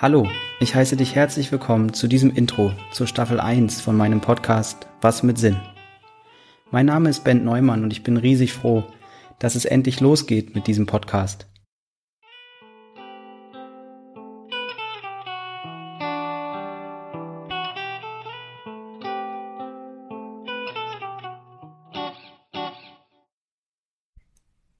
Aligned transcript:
Hallo, 0.00 0.28
ich 0.60 0.76
heiße 0.76 0.96
dich 0.96 1.16
herzlich 1.16 1.50
willkommen 1.50 1.92
zu 1.92 2.06
diesem 2.06 2.32
Intro 2.32 2.70
zur 2.92 3.08
Staffel 3.08 3.40
1 3.40 3.80
von 3.80 3.96
meinem 3.96 4.20
Podcast 4.20 4.86
Was 5.00 5.24
mit 5.24 5.38
Sinn. 5.38 5.60
Mein 6.70 6.86
Name 6.86 7.10
ist 7.10 7.24
Ben 7.24 7.42
Neumann 7.42 7.82
und 7.82 7.90
ich 7.90 8.04
bin 8.04 8.16
riesig 8.16 8.52
froh, 8.52 8.84
dass 9.40 9.56
es 9.56 9.64
endlich 9.64 9.98
losgeht 9.98 10.54
mit 10.54 10.68
diesem 10.68 10.86
Podcast. 10.86 11.48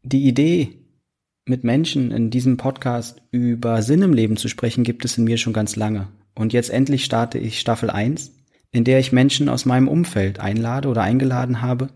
Die 0.04 0.28
Idee, 0.28 0.87
mit 1.48 1.64
Menschen 1.64 2.10
in 2.10 2.30
diesem 2.30 2.56
Podcast 2.56 3.22
über 3.30 3.82
Sinn 3.82 4.02
im 4.02 4.12
Leben 4.12 4.36
zu 4.36 4.48
sprechen, 4.48 4.84
gibt 4.84 5.04
es 5.04 5.18
in 5.18 5.24
mir 5.24 5.38
schon 5.38 5.52
ganz 5.52 5.76
lange. 5.76 6.08
Und 6.34 6.52
jetzt 6.52 6.70
endlich 6.70 7.04
starte 7.04 7.38
ich 7.38 7.60
Staffel 7.60 7.90
1, 7.90 8.32
in 8.70 8.84
der 8.84 8.98
ich 8.98 9.12
Menschen 9.12 9.48
aus 9.48 9.66
meinem 9.66 9.88
Umfeld 9.88 10.40
einlade 10.40 10.88
oder 10.88 11.02
eingeladen 11.02 11.62
habe, 11.62 11.88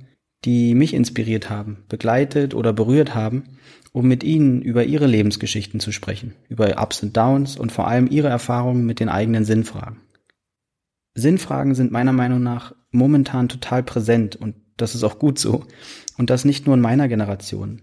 die 0.45 0.75
mich 0.75 0.95
inspiriert 0.95 1.51
haben, 1.51 1.85
begleitet 1.89 2.55
oder 2.55 2.73
berührt 2.73 3.15
haben, 3.15 3.45
um 3.93 4.09
mit 4.09 4.25
ihnen 4.25 4.63
über 4.63 4.85
ihre 4.85 5.07
Lebensgeschichten 5.07 5.79
zu 5.79 5.93
sprechen, 5.93 6.35
über 6.49 6.83
Ups 6.83 7.03
und 7.03 7.17
Downs 7.17 7.57
und 7.57 7.71
vor 7.71 7.87
allem 7.87 8.09
ihre 8.09 8.29
Erfahrungen 8.29 8.85
mit 8.87 9.01
den 9.01 9.09
eigenen 9.09 9.45
Sinnfragen. 9.45 9.99
Sinnfragen 11.15 11.75
sind 11.75 11.93
meiner 11.93 12.13
Meinung 12.13 12.43
nach 12.43 12.75
momentan 12.91 13.49
total 13.49 13.83
präsent 13.83 14.37
und 14.37 14.55
das 14.77 14.95
ist 14.95 15.05
auch 15.05 15.19
gut 15.19 15.39
so. 15.39 15.65
Und 16.19 16.31
das 16.31 16.45
nicht 16.45 16.67
nur 16.67 16.75
in 16.75 16.81
meiner 16.81 17.09
Generation 17.09 17.83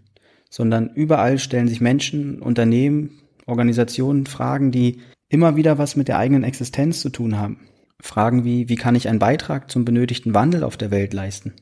sondern 0.50 0.90
überall 0.90 1.40
stellen 1.40 1.68
sich 1.68 1.82
Menschen, 1.82 2.42
Unternehmen, 2.42 3.22
Organisationen 3.46 4.26
Fragen, 4.26 4.72
die 4.72 5.02
immer 5.30 5.56
wieder 5.56 5.78
was 5.78 5.96
mit 5.96 6.08
der 6.08 6.18
eigenen 6.18 6.44
Existenz 6.44 7.02
zu 7.02 7.10
tun 7.10 7.38
haben. 7.38 7.60
Fragen 8.02 8.44
wie, 8.44 8.70
wie 8.70 8.76
kann 8.76 8.96
ich 8.96 9.08
einen 9.10 9.20
Beitrag 9.20 9.70
zum 9.70 9.86
benötigten 9.86 10.34
Wandel 10.34 10.64
auf 10.64 10.78
der 10.78 10.92
Welt 10.92 11.14
leisten? 11.14 11.54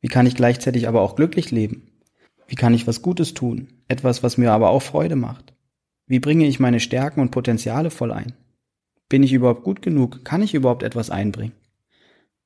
Wie 0.00 0.08
kann 0.08 0.26
ich 0.26 0.34
gleichzeitig 0.34 0.88
aber 0.88 1.00
auch 1.02 1.16
glücklich 1.16 1.50
leben? 1.50 1.90
Wie 2.48 2.56
kann 2.56 2.74
ich 2.74 2.86
was 2.86 3.02
Gutes 3.02 3.34
tun? 3.34 3.68
Etwas, 3.86 4.22
was 4.22 4.36
mir 4.36 4.52
aber 4.52 4.70
auch 4.70 4.82
Freude 4.82 5.16
macht? 5.16 5.54
Wie 6.06 6.18
bringe 6.18 6.46
ich 6.46 6.58
meine 6.58 6.80
Stärken 6.80 7.20
und 7.20 7.30
Potenziale 7.30 7.90
voll 7.90 8.10
ein? 8.10 8.32
Bin 9.08 9.22
ich 9.22 9.32
überhaupt 9.32 9.62
gut 9.62 9.82
genug? 9.82 10.24
Kann 10.24 10.42
ich 10.42 10.54
überhaupt 10.54 10.82
etwas 10.82 11.10
einbringen? 11.10 11.52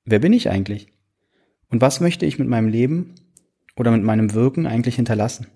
Wer 0.04 0.18
bin 0.18 0.34
ich 0.34 0.50
eigentlich? 0.50 0.88
Und 1.70 1.80
was 1.80 2.00
möchte 2.00 2.26
ich 2.26 2.38
mit 2.38 2.48
meinem 2.48 2.68
Leben 2.68 3.14
oder 3.76 3.90
mit 3.90 4.02
meinem 4.02 4.34
Wirken 4.34 4.66
eigentlich 4.66 4.96
hinterlassen? 4.96 5.46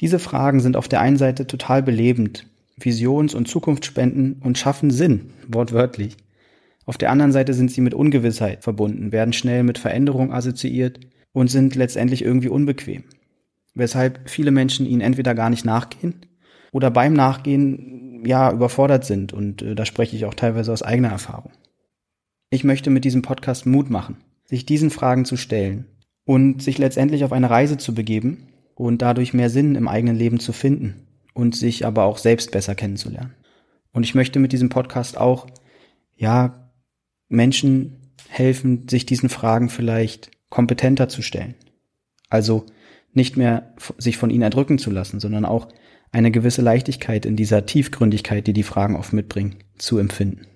Diese 0.00 0.18
Fragen 0.18 0.60
sind 0.60 0.76
auf 0.76 0.88
der 0.88 1.00
einen 1.00 1.16
Seite 1.16 1.46
total 1.46 1.82
belebend, 1.82 2.46
visions- 2.76 3.34
und 3.34 3.48
zukunftsspenden 3.48 4.36
und 4.40 4.58
schaffen 4.58 4.90
Sinn, 4.90 5.30
wortwörtlich. 5.48 6.16
Auf 6.86 6.96
der 6.96 7.10
anderen 7.10 7.32
Seite 7.32 7.52
sind 7.52 7.70
sie 7.70 7.80
mit 7.80 7.94
Ungewissheit 7.94 8.62
verbunden, 8.62 9.12
werden 9.12 9.32
schnell 9.32 9.62
mit 9.62 9.78
Veränderung 9.78 10.32
assoziiert 10.32 11.00
und 11.32 11.48
sind 11.48 11.74
letztendlich 11.74 12.22
irgendwie 12.22 12.48
unbequem. 12.48 13.04
Weshalb 13.74 14.30
viele 14.30 14.50
Menschen 14.50 14.86
ihnen 14.86 15.00
entweder 15.00 15.34
gar 15.34 15.50
nicht 15.50 15.64
nachgehen 15.64 16.14
oder 16.72 16.90
beim 16.90 17.12
Nachgehen 17.12 18.24
ja 18.24 18.52
überfordert 18.52 19.04
sind 19.04 19.32
und 19.32 19.62
äh, 19.62 19.74
da 19.74 19.84
spreche 19.84 20.16
ich 20.16 20.24
auch 20.24 20.34
teilweise 20.34 20.72
aus 20.72 20.82
eigener 20.82 21.10
Erfahrung. 21.10 21.52
Ich 22.50 22.64
möchte 22.64 22.90
mit 22.90 23.04
diesem 23.04 23.22
Podcast 23.22 23.66
Mut 23.66 23.90
machen, 23.90 24.16
sich 24.44 24.64
diesen 24.64 24.90
Fragen 24.90 25.24
zu 25.24 25.36
stellen 25.36 25.86
und 26.24 26.62
sich 26.62 26.78
letztendlich 26.78 27.24
auf 27.24 27.32
eine 27.32 27.50
Reise 27.50 27.76
zu 27.76 27.94
begeben, 27.94 28.48
und 28.78 29.02
dadurch 29.02 29.34
mehr 29.34 29.50
Sinn 29.50 29.74
im 29.74 29.88
eigenen 29.88 30.14
Leben 30.14 30.38
zu 30.38 30.52
finden 30.52 31.08
und 31.34 31.56
sich 31.56 31.84
aber 31.84 32.04
auch 32.04 32.16
selbst 32.16 32.52
besser 32.52 32.76
kennenzulernen. 32.76 33.34
Und 33.92 34.04
ich 34.04 34.14
möchte 34.14 34.38
mit 34.38 34.52
diesem 34.52 34.68
Podcast 34.68 35.18
auch, 35.18 35.48
ja, 36.14 36.70
Menschen 37.28 38.12
helfen, 38.28 38.86
sich 38.88 39.04
diesen 39.04 39.30
Fragen 39.30 39.68
vielleicht 39.68 40.30
kompetenter 40.48 41.08
zu 41.08 41.22
stellen. 41.22 41.56
Also 42.28 42.66
nicht 43.12 43.36
mehr 43.36 43.74
sich 43.98 44.16
von 44.16 44.30
ihnen 44.30 44.42
erdrücken 44.42 44.78
zu 44.78 44.90
lassen, 44.92 45.18
sondern 45.18 45.44
auch 45.44 45.68
eine 46.12 46.30
gewisse 46.30 46.62
Leichtigkeit 46.62 47.26
in 47.26 47.34
dieser 47.34 47.66
Tiefgründigkeit, 47.66 48.46
die 48.46 48.52
die 48.52 48.62
Fragen 48.62 48.94
oft 48.94 49.12
mitbringen, 49.12 49.56
zu 49.76 49.98
empfinden. 49.98 50.46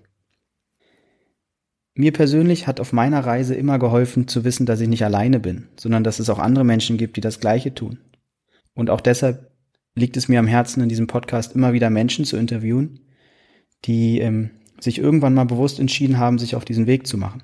Mir 1.95 2.13
persönlich 2.13 2.69
hat 2.69 2.79
auf 2.79 2.93
meiner 2.93 3.21
Reise 3.21 3.55
immer 3.55 3.81
geholfen 3.81 4.29
zu 4.29 4.45
wissen, 4.45 4.65
dass 4.65 4.81
ich 4.81 4.89
nicht 4.89 5.05
alleine 5.05 5.41
bin, 5.41 5.69
sondern 5.77 6.05
dass 6.05 6.21
es 6.21 6.31
auch 6.31 6.39
andere 6.39 6.65
Menschen 6.65 6.99
gibt, 6.99 7.17
die 7.17 7.21
das 7.21 7.41
Gleiche 7.41 7.75
tun. 7.75 7.99
Und 8.75 8.91
auch 8.91 9.01
deshalb 9.01 9.51
liegt 9.95 10.17
es 10.17 10.29
mir 10.29 10.39
am 10.39 10.47
Herzen, 10.47 10.83
in 10.83 10.89
diesem 10.89 11.07
Podcast 11.07 11.55
immer 11.55 11.73
wieder 11.73 11.91
Menschen 11.91 12.25
zu 12.25 12.37
interviewen, 12.37 13.01
die 13.85 14.21
ähm, 14.21 14.51
sich 14.81 14.99
irgendwann 14.99 15.35
mal 15.35 15.45
bewusst 15.45 15.79
entschieden 15.79 16.19
haben, 16.19 16.39
sich 16.39 16.57
auf 16.57 16.65
diesen 16.65 16.87
Weg 16.87 17.07
zu 17.07 17.19
machen. 17.19 17.43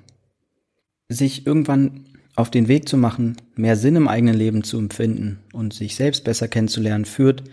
Sich 1.07 1.45
irgendwann 1.45 2.05
auf 2.35 2.49
den 2.49 2.67
Weg 2.67 2.87
zu 2.87 2.97
machen, 2.97 3.37
mehr 3.55 3.75
Sinn 3.75 3.95
im 3.95 4.07
eigenen 4.07 4.35
Leben 4.35 4.63
zu 4.63 4.77
empfinden 4.77 5.39
und 5.53 5.73
sich 5.73 5.95
selbst 5.95 6.23
besser 6.23 6.47
kennenzulernen, 6.47 7.05
führt 7.05 7.43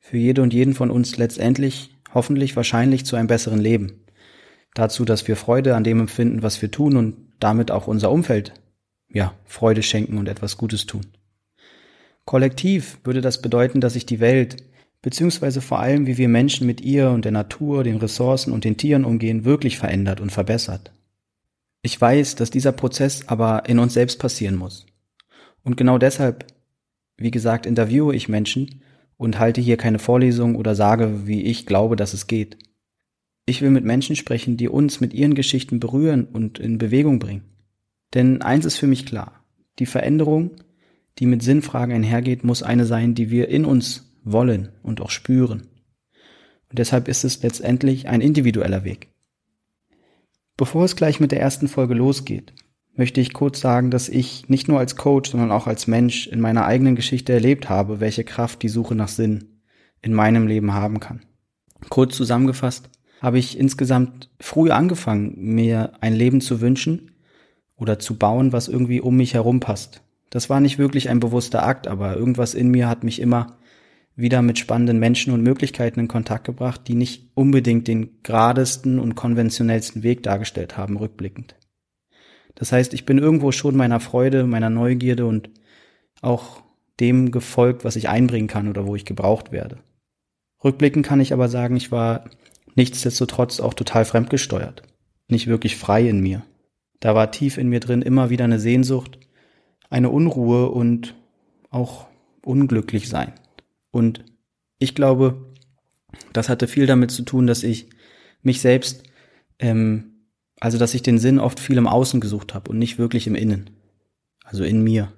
für 0.00 0.16
jede 0.16 0.42
und 0.42 0.54
jeden 0.54 0.74
von 0.74 0.90
uns 0.90 1.16
letztendlich, 1.16 1.94
hoffentlich, 2.14 2.56
wahrscheinlich 2.56 3.04
zu 3.04 3.16
einem 3.16 3.28
besseren 3.28 3.60
Leben. 3.60 4.04
Dazu, 4.74 5.04
dass 5.04 5.28
wir 5.28 5.36
Freude 5.36 5.76
an 5.76 5.84
dem 5.84 6.00
empfinden, 6.00 6.42
was 6.42 6.62
wir 6.62 6.70
tun 6.70 6.96
und 6.96 7.16
damit 7.38 7.70
auch 7.70 7.86
unser 7.86 8.10
Umfeld, 8.10 8.54
ja, 9.12 9.34
Freude 9.44 9.82
schenken 9.82 10.16
und 10.16 10.28
etwas 10.28 10.56
Gutes 10.56 10.86
tun. 10.86 11.06
Kollektiv 12.30 13.00
würde 13.02 13.22
das 13.22 13.42
bedeuten, 13.42 13.80
dass 13.80 13.94
sich 13.94 14.06
die 14.06 14.20
Welt, 14.20 14.62
beziehungsweise 15.02 15.60
vor 15.60 15.80
allem, 15.80 16.06
wie 16.06 16.16
wir 16.16 16.28
Menschen 16.28 16.64
mit 16.64 16.80
ihr 16.80 17.10
und 17.10 17.24
der 17.24 17.32
Natur, 17.32 17.82
den 17.82 17.96
Ressourcen 17.96 18.52
und 18.52 18.62
den 18.62 18.76
Tieren 18.76 19.04
umgehen, 19.04 19.44
wirklich 19.44 19.78
verändert 19.78 20.20
und 20.20 20.30
verbessert. 20.30 20.92
Ich 21.82 22.00
weiß, 22.00 22.36
dass 22.36 22.52
dieser 22.52 22.70
Prozess 22.70 23.26
aber 23.26 23.68
in 23.68 23.80
uns 23.80 23.94
selbst 23.94 24.20
passieren 24.20 24.54
muss. 24.54 24.86
Und 25.64 25.76
genau 25.76 25.98
deshalb, 25.98 26.46
wie 27.16 27.32
gesagt, 27.32 27.66
interviewe 27.66 28.14
ich 28.14 28.28
Menschen 28.28 28.80
und 29.16 29.40
halte 29.40 29.60
hier 29.60 29.76
keine 29.76 29.98
Vorlesung 29.98 30.54
oder 30.54 30.76
sage, 30.76 31.26
wie 31.26 31.42
ich 31.42 31.66
glaube, 31.66 31.96
dass 31.96 32.14
es 32.14 32.28
geht. 32.28 32.58
Ich 33.44 33.60
will 33.60 33.70
mit 33.70 33.84
Menschen 33.84 34.14
sprechen, 34.14 34.56
die 34.56 34.68
uns 34.68 35.00
mit 35.00 35.14
ihren 35.14 35.34
Geschichten 35.34 35.80
berühren 35.80 36.26
und 36.26 36.60
in 36.60 36.78
Bewegung 36.78 37.18
bringen. 37.18 37.42
Denn 38.14 38.40
eins 38.40 38.66
ist 38.66 38.76
für 38.76 38.86
mich 38.86 39.04
klar, 39.04 39.44
die 39.80 39.86
Veränderung 39.86 40.52
die 41.18 41.26
mit 41.26 41.42
Sinnfragen 41.42 41.94
einhergeht, 41.94 42.44
muss 42.44 42.62
eine 42.62 42.86
sein, 42.86 43.14
die 43.14 43.30
wir 43.30 43.48
in 43.48 43.64
uns 43.64 44.12
wollen 44.24 44.70
und 44.82 45.00
auch 45.00 45.10
spüren. 45.10 45.68
Und 46.68 46.78
deshalb 46.78 47.08
ist 47.08 47.24
es 47.24 47.42
letztendlich 47.42 48.08
ein 48.08 48.20
individueller 48.20 48.84
Weg. 48.84 49.08
Bevor 50.56 50.84
es 50.84 50.96
gleich 50.96 51.20
mit 51.20 51.32
der 51.32 51.40
ersten 51.40 51.68
Folge 51.68 51.94
losgeht, 51.94 52.52
möchte 52.94 53.20
ich 53.20 53.32
kurz 53.32 53.60
sagen, 53.60 53.90
dass 53.90 54.08
ich 54.08 54.48
nicht 54.48 54.68
nur 54.68 54.78
als 54.78 54.96
Coach, 54.96 55.30
sondern 55.30 55.50
auch 55.50 55.66
als 55.66 55.86
Mensch 55.86 56.26
in 56.26 56.40
meiner 56.40 56.66
eigenen 56.66 56.96
Geschichte 56.96 57.32
erlebt 57.32 57.68
habe, 57.68 58.00
welche 58.00 58.24
Kraft 58.24 58.62
die 58.62 58.68
Suche 58.68 58.94
nach 58.94 59.08
Sinn 59.08 59.62
in 60.02 60.12
meinem 60.12 60.46
Leben 60.46 60.74
haben 60.74 61.00
kann. 61.00 61.22
Kurz 61.88 62.16
zusammengefasst 62.16 62.90
habe 63.20 63.38
ich 63.38 63.58
insgesamt 63.58 64.30
früh 64.38 64.70
angefangen, 64.70 65.34
mir 65.36 65.92
ein 66.00 66.14
Leben 66.14 66.40
zu 66.40 66.60
wünschen 66.60 67.12
oder 67.76 67.98
zu 67.98 68.16
bauen, 68.16 68.52
was 68.52 68.68
irgendwie 68.68 69.00
um 69.00 69.16
mich 69.16 69.34
herum 69.34 69.60
passt, 69.60 70.02
das 70.30 70.48
war 70.48 70.60
nicht 70.60 70.78
wirklich 70.78 71.08
ein 71.10 71.20
bewusster 71.20 71.64
Akt, 71.64 71.88
aber 71.88 72.16
irgendwas 72.16 72.54
in 72.54 72.70
mir 72.70 72.88
hat 72.88 73.04
mich 73.04 73.20
immer 73.20 73.58
wieder 74.14 74.42
mit 74.42 74.58
spannenden 74.58 74.98
Menschen 74.98 75.32
und 75.32 75.42
Möglichkeiten 75.42 76.00
in 76.00 76.08
Kontakt 76.08 76.44
gebracht, 76.44 76.82
die 76.86 76.94
nicht 76.94 77.30
unbedingt 77.34 77.88
den 77.88 78.22
geradesten 78.22 78.98
und 78.98 79.14
konventionellsten 79.14 80.02
Weg 80.02 80.22
dargestellt 80.22 80.76
haben, 80.76 80.96
rückblickend. 80.96 81.56
Das 82.54 82.72
heißt, 82.72 82.94
ich 82.94 83.06
bin 83.06 83.18
irgendwo 83.18 83.52
schon 83.52 83.76
meiner 83.76 84.00
Freude, 84.00 84.44
meiner 84.46 84.70
Neugierde 84.70 85.26
und 85.26 85.50
auch 86.20 86.62
dem 87.00 87.30
gefolgt, 87.30 87.84
was 87.84 87.96
ich 87.96 88.08
einbringen 88.08 88.48
kann 88.48 88.68
oder 88.68 88.86
wo 88.86 88.94
ich 88.94 89.04
gebraucht 89.04 89.52
werde. 89.52 89.78
Rückblickend 90.62 91.06
kann 91.06 91.20
ich 91.20 91.32
aber 91.32 91.48
sagen, 91.48 91.76
ich 91.76 91.90
war 91.90 92.24
nichtsdestotrotz 92.74 93.60
auch 93.60 93.74
total 93.74 94.04
fremdgesteuert, 94.04 94.82
nicht 95.28 95.46
wirklich 95.46 95.76
frei 95.76 96.06
in 96.06 96.20
mir. 96.20 96.42
Da 97.00 97.14
war 97.14 97.30
tief 97.30 97.56
in 97.56 97.68
mir 97.68 97.80
drin 97.80 98.02
immer 98.02 98.28
wieder 98.28 98.44
eine 98.44 98.60
Sehnsucht, 98.60 99.18
eine 99.90 100.10
Unruhe 100.10 100.70
und 100.70 101.14
auch 101.70 102.06
unglücklich 102.42 103.08
sein. 103.08 103.32
Und 103.90 104.24
ich 104.78 104.94
glaube, 104.94 105.52
das 106.32 106.48
hatte 106.48 106.68
viel 106.68 106.86
damit 106.86 107.10
zu 107.10 107.22
tun, 107.22 107.46
dass 107.46 107.62
ich 107.62 107.90
mich 108.42 108.60
selbst, 108.60 109.02
ähm, 109.58 110.24
also 110.60 110.78
dass 110.78 110.94
ich 110.94 111.02
den 111.02 111.18
Sinn 111.18 111.38
oft 111.38 111.60
viel 111.60 111.76
im 111.76 111.86
Außen 111.86 112.20
gesucht 112.20 112.54
habe 112.54 112.70
und 112.70 112.78
nicht 112.78 112.98
wirklich 112.98 113.26
im 113.26 113.34
Innen, 113.34 113.70
also 114.44 114.64
in 114.64 114.82
mir. 114.82 115.12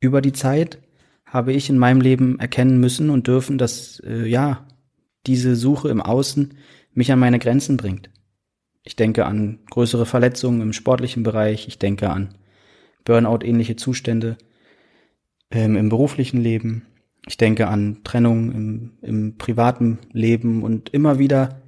Über 0.00 0.20
die 0.20 0.32
Zeit 0.32 0.78
habe 1.24 1.52
ich 1.52 1.70
in 1.70 1.78
meinem 1.78 2.00
Leben 2.00 2.38
erkennen 2.38 2.78
müssen 2.78 3.10
und 3.10 3.26
dürfen, 3.26 3.56
dass 3.58 4.00
äh, 4.00 4.26
ja 4.26 4.66
diese 5.26 5.56
Suche 5.56 5.88
im 5.88 6.02
Außen 6.02 6.54
mich 6.92 7.10
an 7.10 7.18
meine 7.18 7.38
Grenzen 7.38 7.76
bringt. 7.76 8.10
Ich 8.82 8.96
denke 8.96 9.24
an 9.24 9.60
größere 9.70 10.04
Verletzungen 10.04 10.60
im 10.60 10.72
sportlichen 10.72 11.22
Bereich, 11.22 11.68
ich 11.68 11.78
denke 11.78 12.10
an 12.10 12.34
Burnout-ähnliche 13.04 13.76
Zustände 13.76 14.36
ähm, 15.50 15.76
im 15.76 15.88
beruflichen 15.88 16.40
Leben. 16.40 16.86
Ich 17.26 17.36
denke 17.36 17.68
an 17.68 18.00
Trennung 18.04 18.52
im, 18.52 18.90
im 19.02 19.38
privaten 19.38 19.98
Leben 20.12 20.62
und 20.62 20.90
immer 20.90 21.18
wieder 21.18 21.62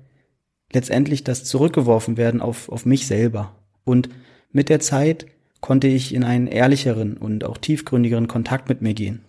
letztendlich 0.72 1.24
das 1.24 1.44
zurückgeworfen 1.44 2.16
werden 2.16 2.40
auf, 2.40 2.68
auf 2.68 2.86
mich 2.86 3.06
selber. 3.06 3.54
Und 3.84 4.08
mit 4.50 4.68
der 4.68 4.80
Zeit 4.80 5.26
konnte 5.60 5.86
ich 5.86 6.14
in 6.14 6.24
einen 6.24 6.46
ehrlicheren 6.46 7.16
und 7.16 7.44
auch 7.44 7.58
tiefgründigeren 7.58 8.28
Kontakt 8.28 8.68
mit 8.68 8.82
mir 8.82 8.94
gehen, 8.94 9.24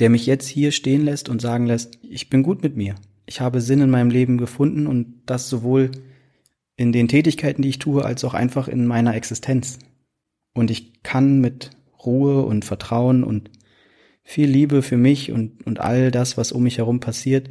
der 0.00 0.10
mich 0.10 0.26
jetzt 0.26 0.48
hier 0.48 0.72
stehen 0.72 1.04
lässt 1.04 1.28
und 1.28 1.42
sagen 1.42 1.66
lässt, 1.66 1.98
ich 2.02 2.30
bin 2.30 2.42
gut 2.42 2.62
mit 2.62 2.76
mir. 2.76 2.94
Ich 3.26 3.40
habe 3.40 3.60
Sinn 3.60 3.80
in 3.80 3.90
meinem 3.90 4.10
Leben 4.10 4.38
gefunden 4.38 4.86
und 4.86 5.22
das 5.26 5.50
sowohl 5.50 5.90
in 6.76 6.92
den 6.92 7.08
Tätigkeiten, 7.08 7.60
die 7.60 7.68
ich 7.68 7.78
tue, 7.78 8.04
als 8.04 8.24
auch 8.24 8.34
einfach 8.34 8.68
in 8.68 8.86
meiner 8.86 9.14
Existenz. 9.14 9.78
Und 10.58 10.70
ich 10.70 11.02
kann 11.02 11.40
mit 11.40 11.70
Ruhe 12.04 12.42
und 12.42 12.64
Vertrauen 12.64 13.24
und 13.24 13.50
viel 14.24 14.48
Liebe 14.48 14.82
für 14.82 14.96
mich 14.96 15.32
und, 15.32 15.64
und 15.66 15.80
all 15.80 16.10
das, 16.10 16.36
was 16.36 16.52
um 16.52 16.64
mich 16.64 16.78
herum 16.78 17.00
passiert, 17.00 17.50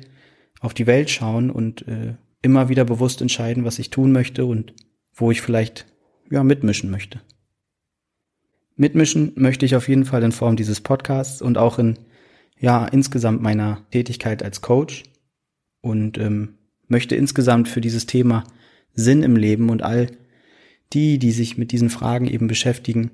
auf 0.60 0.74
die 0.74 0.88
Welt 0.88 1.10
schauen 1.10 1.50
und 1.50 1.88
äh, 1.88 2.16
immer 2.42 2.70
wieder 2.70 2.86
bewusst 2.86 3.22
entscheiden, 3.22 3.64
was 3.64 3.80
ich 3.80 3.90
tun 3.90 4.12
möchte 4.12 4.46
und 4.46 4.74
wo 5.14 5.32
ich 5.32 5.42
vielleicht 5.42 5.86
ja 6.30 6.44
mitmischen 6.44 6.92
möchte. 6.92 7.22
Mitmischen 8.76 9.32
möchte 9.36 9.66
ich 9.66 9.76
auf 9.76 9.88
jeden 9.88 10.06
Fall 10.06 10.22
in 10.24 10.32
Form 10.32 10.56
dieses 10.56 10.82
Podcasts 10.82 11.42
und 11.42 11.58
auch 11.58 11.80
in 11.80 11.98
ja 12.60 12.86
insgesamt 12.86 13.42
meiner 13.42 13.86
Tätigkeit 13.92 14.44
als 14.44 14.62
Coach 14.62 15.04
und 15.82 16.18
ähm, 16.18 16.56
möchte 16.88 17.16
insgesamt 17.16 17.68
für 17.68 17.82
dieses 17.82 18.06
Thema 18.06 18.44
Sinn 18.94 19.24
im 19.24 19.36
Leben 19.36 19.70
und 19.70 19.82
all 19.82 20.08
die, 20.94 21.20
die 21.20 21.32
sich 21.32 21.58
mit 21.58 21.72
diesen 21.72 21.90
Fragen 21.90 22.28
eben 22.28 22.48
beschäftigen, 22.48 23.12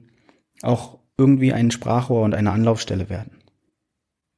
auch 0.61 0.99
irgendwie 1.17 1.53
ein 1.53 1.71
Sprachrohr 1.71 2.23
und 2.23 2.35
eine 2.35 2.51
Anlaufstelle 2.51 3.09
werden. 3.09 3.37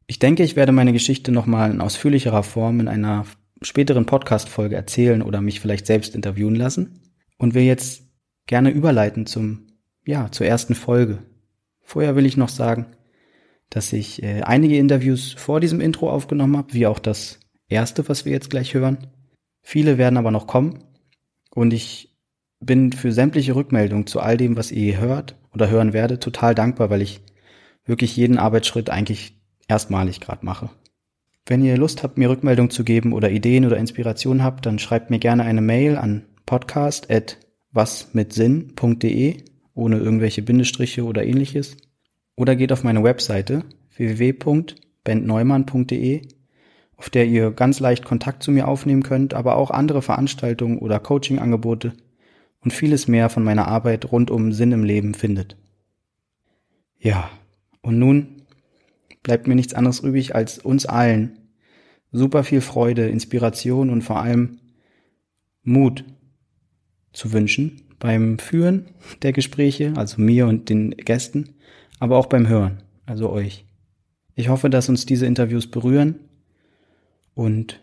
Ich 0.07 0.19
denke, 0.19 0.43
ich 0.43 0.55
werde 0.55 0.71
meine 0.71 0.93
Geschichte 0.93 1.31
nochmal 1.31 1.71
in 1.71 1.81
ausführlicherer 1.81 2.43
Form 2.43 2.79
in 2.79 2.87
einer 2.87 3.25
späteren 3.61 4.05
Podcast-Folge 4.05 4.75
erzählen 4.75 5.21
oder 5.21 5.41
mich 5.41 5.59
vielleicht 5.59 5.87
selbst 5.87 6.13
interviewen 6.15 6.55
lassen 6.55 7.01
und 7.37 7.53
will 7.53 7.63
jetzt 7.63 8.03
gerne 8.45 8.69
überleiten 8.69 9.25
zum, 9.25 9.67
ja, 10.05 10.31
zur 10.31 10.45
ersten 10.45 10.75
Folge. 10.75 11.19
Vorher 11.81 12.15
will 12.15 12.25
ich 12.25 12.37
noch 12.37 12.49
sagen, 12.49 12.87
dass 13.69 13.93
ich 13.93 14.21
äh, 14.21 14.41
einige 14.41 14.77
Interviews 14.77 15.33
vor 15.33 15.59
diesem 15.59 15.81
Intro 15.81 16.09
aufgenommen 16.09 16.57
habe, 16.57 16.73
wie 16.73 16.87
auch 16.87 16.99
das 16.99 17.39
erste, 17.67 18.07
was 18.07 18.25
wir 18.25 18.31
jetzt 18.31 18.49
gleich 18.49 18.73
hören. 18.73 19.07
Viele 19.61 19.97
werden 19.97 20.17
aber 20.17 20.31
noch 20.31 20.45
kommen 20.45 20.83
und 21.49 21.73
ich 21.73 22.14
bin 22.65 22.91
für 22.91 23.11
sämtliche 23.11 23.55
Rückmeldungen 23.55 24.07
zu 24.07 24.19
all 24.19 24.37
dem, 24.37 24.57
was 24.57 24.71
ihr 24.71 24.99
hört 24.99 25.35
oder 25.53 25.69
hören 25.69 25.93
werdet, 25.93 26.21
total 26.21 26.55
dankbar, 26.55 26.89
weil 26.89 27.01
ich 27.01 27.21
wirklich 27.85 28.17
jeden 28.17 28.37
Arbeitsschritt 28.37 28.89
eigentlich 28.89 29.39
erstmalig 29.67 30.21
gerade 30.21 30.45
mache. 30.45 30.69
Wenn 31.45 31.63
ihr 31.63 31.77
Lust 31.77 32.01
habt, 32.01 32.17
mir 32.17 32.29
Rückmeldung 32.29 32.71
zu 32.71 32.83
geben 32.83 33.13
oder 33.13 33.29
Ideen 33.29 33.65
oder 33.65 33.77
Inspirationen 33.77 34.43
habt, 34.43 34.65
dann 34.65 34.79
schreibt 34.79 35.11
mir 35.11 35.19
gerne 35.19 35.43
eine 35.43 35.61
Mail 35.61 35.97
an 35.97 36.23
podcast@wasmitsinn.de 36.45 39.37
ohne 39.75 39.97
irgendwelche 39.97 40.41
Bindestriche 40.41 41.03
oder 41.03 41.23
ähnliches 41.23 41.77
oder 42.35 42.55
geht 42.55 42.71
auf 42.71 42.83
meine 42.83 43.03
Webseite 43.03 43.63
www.bentneumann.de, 43.95 46.21
auf 46.97 47.09
der 47.09 47.27
ihr 47.27 47.51
ganz 47.51 47.79
leicht 47.79 48.05
Kontakt 48.05 48.41
zu 48.41 48.51
mir 48.51 48.67
aufnehmen 48.67 49.03
könnt, 49.03 49.33
aber 49.33 49.57
auch 49.57 49.71
andere 49.71 50.01
Veranstaltungen 50.01 50.79
oder 50.79 50.99
Coachingangebote 50.99 51.93
und 52.65 52.71
vieles 52.71 53.07
mehr 53.07 53.29
von 53.29 53.43
meiner 53.43 53.67
Arbeit 53.67 54.11
rund 54.11 54.31
um 54.31 54.51
Sinn 54.51 54.71
im 54.71 54.83
Leben 54.83 55.13
findet. 55.13 55.55
Ja, 56.99 57.29
und 57.81 57.99
nun 57.99 58.41
bleibt 59.21 59.47
mir 59.47 59.53
nichts 59.53 59.75
anderes 59.75 59.99
übrig, 59.99 60.33
als 60.33 60.57
uns 60.57 60.87
allen 60.87 61.37
super 62.11 62.43
viel 62.43 62.61
Freude, 62.61 63.07
Inspiration 63.07 63.91
und 63.91 64.01
vor 64.01 64.19
allem 64.19 64.57
Mut 65.61 66.05
zu 67.13 67.31
wünschen 67.33 67.83
beim 67.99 68.39
Führen 68.39 68.87
der 69.21 69.31
Gespräche, 69.31 69.93
also 69.95 70.19
mir 70.19 70.47
und 70.47 70.69
den 70.69 70.91
Gästen, 70.91 71.55
aber 71.99 72.17
auch 72.17 72.25
beim 72.25 72.47
Hören, 72.47 72.81
also 73.05 73.29
euch. 73.29 73.65
Ich 74.33 74.49
hoffe, 74.49 74.71
dass 74.71 74.89
uns 74.89 75.05
diese 75.05 75.27
Interviews 75.27 75.67
berühren 75.67 76.15
und 77.35 77.79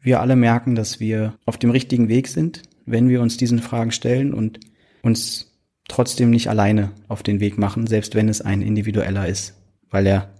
wir 0.00 0.20
alle 0.20 0.34
merken, 0.34 0.74
dass 0.74 0.98
wir 0.98 1.34
auf 1.44 1.58
dem 1.58 1.70
richtigen 1.70 2.08
Weg 2.08 2.28
sind, 2.28 2.62
wenn 2.86 3.08
wir 3.08 3.20
uns 3.20 3.36
diesen 3.36 3.60
Fragen 3.60 3.92
stellen 3.92 4.34
und 4.34 4.60
uns 5.02 5.52
trotzdem 5.88 6.30
nicht 6.30 6.48
alleine 6.48 6.92
auf 7.08 7.22
den 7.22 7.40
Weg 7.40 7.58
machen, 7.58 7.86
selbst 7.86 8.14
wenn 8.14 8.28
es 8.28 8.40
ein 8.40 8.62
individueller 8.62 9.28
ist, 9.28 9.54
weil 9.90 10.06
er 10.06 10.30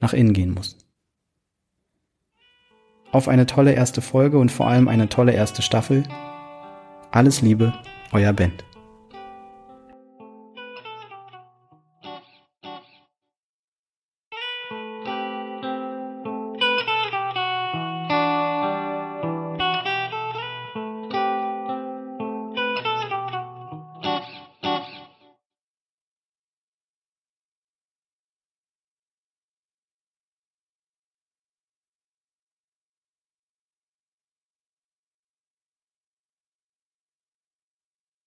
nach 0.00 0.12
innen 0.12 0.32
gehen 0.32 0.54
muss. 0.54 0.76
Auf 3.12 3.28
eine 3.28 3.46
tolle 3.46 3.72
erste 3.72 4.02
Folge 4.02 4.38
und 4.38 4.52
vor 4.52 4.68
allem 4.68 4.88
eine 4.88 5.08
tolle 5.08 5.32
erste 5.32 5.62
Staffel. 5.62 6.02
Alles 7.10 7.40
Liebe, 7.40 7.72
euer 8.12 8.32
Bent. 8.32 8.64